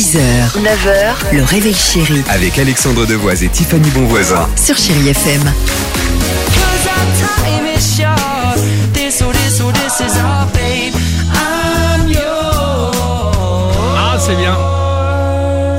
6h, 0.00 0.16
9h, 0.62 1.36
le 1.36 1.42
réveil 1.42 1.74
chéri 1.74 2.22
Avec 2.30 2.58
Alexandre 2.58 3.04
Devoise 3.04 3.44
et 3.44 3.50
Tiffany 3.50 3.86
Bonvoisin. 3.90 4.48
sur 4.56 4.74
Chérie 4.74 5.10
FM. 5.10 5.42
Cause 5.42 5.52
our 6.86 7.04
time 7.44 7.66
is 7.66 7.96
short. 7.98 8.56
This, 8.94 9.20
oh, 9.22 9.30
this, 9.30 9.60
oh, 9.60 9.70
this 9.72 10.00
is 10.00 10.18
our 10.18 10.48
fate. 10.54 10.94
I'm 11.34 12.08
yours. 12.08 13.76
Ah, 13.94 14.16
c'est 14.18 14.36
bien. 14.36 14.56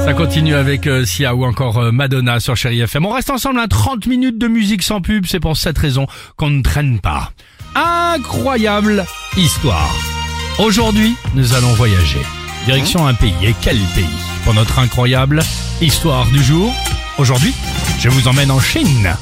Ça 0.05 0.14
continue 0.14 0.54
avec 0.54 0.86
euh, 0.86 1.04
Sia 1.04 1.34
ou 1.34 1.44
encore 1.44 1.80
euh, 1.80 1.92
Madonna 1.92 2.40
sur 2.40 2.56
Chéri 2.56 2.80
FM. 2.82 3.08
On 3.08 3.14
reste 3.14 3.32
ensemble 3.32 3.60
à 3.60 3.68
30 3.68 4.06
minutes 4.06 4.38
de 4.38 4.48
musique 4.48 4.84
sans 4.84 5.02
pub. 5.02 5.26
C'est 5.28 5.40
pour 5.40 5.58
cette 5.58 5.80
raison 5.80 6.06
qu'on 6.38 6.52
ne 6.52 6.62
traîne 6.62 7.00
pas. 7.00 7.32
Incroyable 7.74 9.04
histoire. 9.36 9.90
Aujourd'hui, 10.60 11.16
nous 11.34 11.56
allons 11.56 11.74
voyager. 11.74 12.22
Direction 12.66 13.07
un 13.07 13.14
pays. 13.14 13.34
Et 13.43 13.55
quel 13.62 13.78
pays 13.96 14.05
Pour 14.43 14.54
notre 14.54 14.80
incroyable 14.80 15.42
histoire 15.82 16.28
du 16.28 16.43
jour. 16.43 16.74
Aujourd'hui, 17.18 17.54
je 18.00 18.10
vous 18.10 18.28
emmène 18.28 18.51
en 18.51 18.60
Chine. 18.60 19.14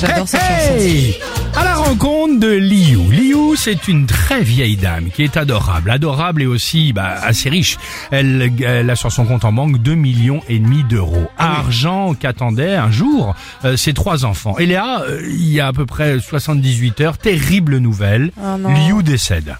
J'adore 0.00 0.28
cette 0.28 0.40
Hey, 0.42 0.80
hey 0.80 1.18
À 1.56 1.64
la 1.64 1.74
rencontre 1.76 2.38
de 2.40 2.48
Liu. 2.48 2.98
Liu, 3.10 3.56
c'est 3.56 3.88
une 3.88 4.06
très 4.06 4.42
vieille 4.42 4.76
dame 4.76 5.10
qui 5.10 5.22
est 5.22 5.36
adorable, 5.36 5.90
adorable 5.90 6.42
et 6.42 6.46
aussi 6.46 6.92
bah, 6.92 7.14
assez 7.22 7.48
riche. 7.48 7.78
Elle, 8.10 8.52
elle 8.64 8.90
a 8.90 8.96
sur 8.96 9.10
son 9.12 9.24
compte 9.24 9.44
en 9.44 9.52
banque 9.52 9.78
2 9.78 9.94
millions 9.94 10.40
et 10.48 10.58
demi 10.58 10.84
d'euros. 10.84 11.28
Argent 11.38 12.14
qu'attendaient 12.14 12.74
un 12.74 12.90
jour 12.90 13.34
euh, 13.64 13.76
ses 13.76 13.94
trois 13.94 14.24
enfants. 14.24 14.58
Et 14.58 14.66
là, 14.66 15.02
euh, 15.02 15.20
il 15.24 15.48
y 15.52 15.60
a 15.60 15.68
à 15.68 15.72
peu 15.72 15.86
près 15.86 16.18
78 16.20 17.00
heures, 17.00 17.18
terrible 17.18 17.78
nouvelle, 17.78 18.32
Oh 18.38 18.56
non. 18.58 18.70
Liu 18.74 19.02
décède. 19.02 19.56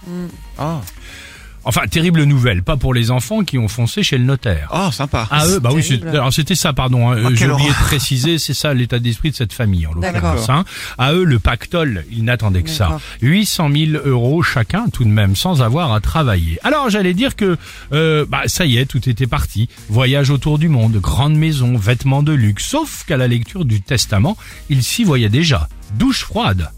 Enfin, 1.69 1.83
terrible 1.87 2.23
nouvelle, 2.25 2.63
pas 2.63 2.79
pour 2.79 2.95
les 2.95 3.11
enfants 3.11 3.45
qui 3.45 3.59
ont 3.59 3.69
foncé 3.69 4.03
chez 4.03 4.17
le 4.17 4.25
notaire. 4.25 4.71
Oh, 4.75 4.91
sympa. 4.91 5.29
Ah 5.31 5.47
eux, 5.47 5.61
bah 5.61 5.69
oui, 5.75 5.83
c'est- 5.83 5.99
terrible. 5.99 6.09
alors 6.17 6.33
c'était 6.33 6.55
ça, 6.55 6.73
pardon. 6.73 7.11
hein, 7.11 7.17
euh, 7.19 7.25
Oh, 7.29 7.35
J'ai 7.35 7.47
oublié 7.51 7.69
de 7.69 7.75
préciser, 7.75 8.39
c'est 8.39 8.55
ça 8.55 8.73
l'état 8.73 8.99
d'esprit 8.99 9.31
de 9.33 9.37
cette 9.37 9.53
famille 9.53 9.87
en 9.87 9.93
l'occurrence. 9.93 10.49
Hein. 10.49 10.65
À 10.97 11.13
eux, 11.13 11.25
le 11.25 11.39
pactole, 11.39 12.07
ils 12.11 12.25
n'attendaient 12.25 12.63
que 12.63 12.71
ça. 12.71 12.85
D'accord. 12.85 13.01
800 13.21 13.69
000 13.71 14.03
euros 14.07 14.43
chacun, 14.43 14.87
tout 14.91 15.05
de 15.05 15.11
même, 15.11 15.37
sans 15.37 15.61
avoir 15.61 15.93
à 15.93 16.01
travailler. 16.01 16.59
Alors 16.65 16.89
j'allais 16.89 17.13
dire 17.13 17.37
que, 17.37 17.59
euh, 17.93 18.25
bah 18.27 18.43
ça 18.47 18.65
y 18.65 18.79
est, 18.79 18.87
tout 18.87 19.07
était 19.07 19.27
parti. 19.27 19.69
Voyage 19.91 20.31
autour 20.31 20.59
du 20.59 20.71
monde, 20.71 20.97
grande 20.97 21.35
maison, 21.37 21.77
vêtements 21.77 22.23
de 22.23 22.33
luxe. 22.33 22.65
Sauf 22.67 23.05
qu'à 23.07 23.19
la 23.19 23.29
lecture 23.29 23.67
du 23.67 23.83
testament, 23.83 24.39
il 24.71 24.83
s'y 24.83 25.05
voyait 25.05 25.29
déjà. 25.29 25.69
Douche 25.99 26.21
froide. 26.25 26.71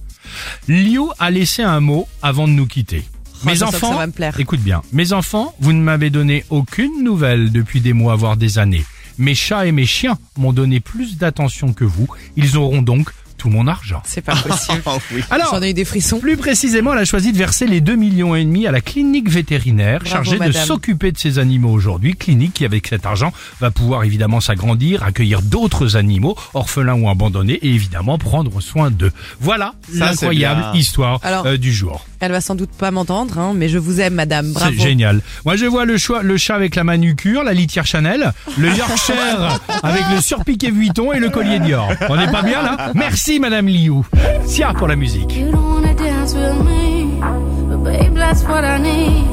Liu 0.68 1.00
a 1.18 1.30
laissé 1.30 1.62
un 1.62 1.80
mot 1.80 2.08
avant 2.22 2.48
de 2.48 2.52
nous 2.52 2.66
quitter. 2.66 3.04
Mes 3.44 3.62
enfants, 3.62 3.92
ça 3.92 3.98
va 3.98 4.06
me 4.06 4.12
plaire. 4.12 4.38
écoute 4.38 4.60
bien, 4.60 4.82
mes 4.92 5.12
enfants, 5.12 5.54
vous 5.60 5.72
ne 5.72 5.80
m'avez 5.80 6.10
donné 6.10 6.44
aucune 6.50 7.02
nouvelle 7.02 7.52
depuis 7.52 7.80
des 7.80 7.92
mois, 7.92 8.16
voire 8.16 8.36
des 8.36 8.58
années. 8.58 8.84
Mes 9.18 9.34
chats 9.34 9.66
et 9.66 9.72
mes 9.72 9.86
chiens 9.86 10.18
m'ont 10.38 10.52
donné 10.52 10.80
plus 10.80 11.16
d'attention 11.18 11.72
que 11.72 11.84
vous. 11.84 12.08
Ils 12.36 12.56
auront 12.56 12.82
donc 12.82 13.10
tout 13.36 13.48
mon 13.48 13.66
argent. 13.66 14.02
C'est 14.04 14.20
pas 14.20 14.36
possible. 14.36 14.82
Oui. 15.14 15.22
Alors, 15.30 15.48
J'en 15.54 15.62
ai 15.62 15.70
eu 15.70 15.74
des 15.74 15.86
frissons. 15.86 16.18
plus 16.20 16.36
précisément, 16.36 16.92
elle 16.92 16.98
a 17.00 17.04
choisi 17.06 17.32
de 17.32 17.38
verser 17.38 17.66
les 17.66 17.80
2 17.80 17.96
millions 17.96 18.34
et 18.34 18.44
demi 18.44 18.66
à 18.66 18.70
la 18.70 18.82
clinique 18.82 19.30
vétérinaire 19.30 20.00
Bravo, 20.00 20.24
chargée 20.24 20.38
de 20.38 20.52
s'occuper 20.52 21.10
de 21.10 21.16
ces 21.18 21.38
animaux 21.38 21.70
aujourd'hui. 21.70 22.16
Clinique 22.16 22.52
qui, 22.52 22.64
avec 22.66 22.86
cet 22.86 23.06
argent, 23.06 23.32
va 23.58 23.70
pouvoir 23.70 24.04
évidemment 24.04 24.40
s'agrandir, 24.42 25.02
accueillir 25.02 25.40
d'autres 25.40 25.96
animaux, 25.96 26.36
orphelins 26.52 26.94
ou 27.00 27.08
abandonnés, 27.08 27.54
et 27.62 27.68
évidemment 27.68 28.18
prendre 28.18 28.60
soin 28.60 28.90
d'eux. 28.90 29.12
Voilà 29.40 29.74
l'incroyable 29.94 30.76
histoire 30.76 31.20
Alors- 31.22 31.46
euh, 31.46 31.56
du 31.56 31.72
jour. 31.72 32.06
Elle 32.22 32.32
va 32.32 32.40
sans 32.42 32.54
doute 32.54 32.70
pas 32.70 32.90
m'entendre, 32.90 33.38
hein, 33.38 33.52
mais 33.56 33.68
je 33.70 33.78
vous 33.78 34.00
aime, 34.00 34.14
madame. 34.14 34.52
Bravo. 34.52 34.72
C'est 34.76 34.82
génial. 34.82 35.20
Moi, 35.46 35.56
je 35.56 35.64
vois 35.64 35.86
le, 35.86 35.96
choix, 35.96 36.22
le 36.22 36.36
chat 36.36 36.54
avec 36.54 36.74
la 36.76 36.84
manucure, 36.84 37.42
la 37.44 37.54
litière 37.54 37.86
Chanel, 37.86 38.32
le 38.58 38.68
Yorkshire 38.68 39.58
avec 39.82 40.02
le 40.14 40.20
surpiqué 40.20 40.70
Vuitton 40.70 41.12
et 41.12 41.18
le 41.18 41.30
collier 41.30 41.58
Dior. 41.60 41.88
On 42.10 42.16
n'est 42.16 42.30
pas 42.30 42.42
bien 42.42 42.62
là? 42.62 42.92
Merci, 42.94 43.40
Madame 43.40 43.68
Liu. 43.68 44.02
Sia 44.46 44.74
pour 44.74 44.86
la 44.88 44.96
musique. 44.96 45.34
You 45.34 45.50
don't 45.50 45.62
wanna 45.82 45.94
dance 45.94 46.34
with 46.34 46.62
me, 46.62 47.20
but 47.68 47.82
babe, 47.84 48.14
that's 48.14 48.42
what 48.44 48.64
I 48.64 48.78
need. 48.78 49.24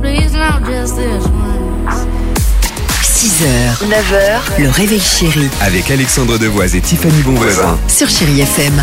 Please, 0.00 0.32
not 0.32 0.64
just 0.64 0.94
this 0.96 1.24
once. 1.26 2.06
6h, 3.02 3.84
9h, 3.88 4.62
le 4.62 4.68
réveil 4.70 5.00
chéri 5.00 5.48
Avec 5.60 5.90
Alexandre 5.90 6.38
Devoise 6.38 6.74
et 6.74 6.80
Tiffany 6.80 7.20
Bonvoisin. 7.22 7.78
sur 7.88 8.08
Chérie 8.08 8.40
FM. 8.40 8.82